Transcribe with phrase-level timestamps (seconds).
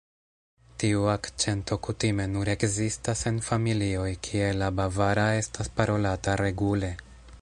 [0.83, 6.91] Tiu akĉento kutime nur ekzistas en familioj kie la bavara estas parolata regule.